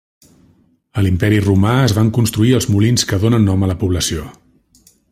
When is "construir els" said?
2.19-2.69